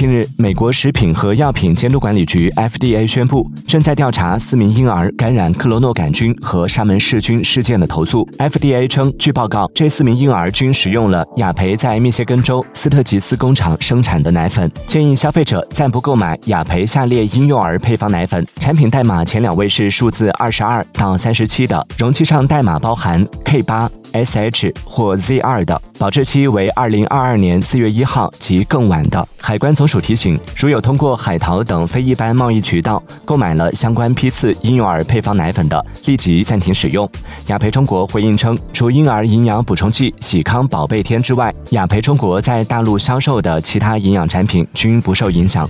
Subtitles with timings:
[0.00, 8.26] 近日，美国食品和药品监督管理局 FDA 宣布，正在调查四名婴儿感染克罗诺杆菌和沙门氏菌事件的投诉。
[8.38, 18.42] FDA 称，据报告，这四名婴儿均使用了雅培在密歇根州斯特吉斯工厂生产的奶粉，建议消费者暂不购买雅培下列婴幼儿配方奶粉。
[18.58, 23.90] 产品代码前两位是数字二十二到三十七的，容器上代码包含 K 八。
[24.12, 29.26] Sh 或 z 二的保质期为二零二二年四月一号及更晚的。
[29.38, 37.08] 海关总署提醒，如有通过海淘等非一般贸易渠道购买了相关批次婴幼儿配方奶粉的，立即暂停使用。
[37.46, 45.66] 雅培中国回应称，除婴儿营养补充剂喜康宝贝天之外，雅培中国在大陆销售的其他营养产品均不受影响。